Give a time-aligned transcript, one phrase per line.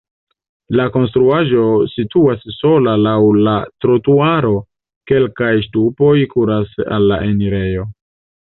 [0.77, 3.13] La konstruaĵo situas sola laŭ
[3.49, 3.55] la
[3.85, 4.55] trotuaro,
[5.13, 7.89] kelkaj ŝtupoj kuras al la enirejo.